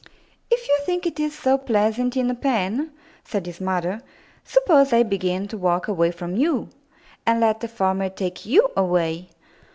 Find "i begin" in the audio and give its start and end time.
4.91-5.47